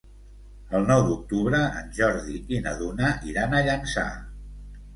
[0.79, 4.11] El nou d'octubre en Jordi i na Duna iran a Llançà.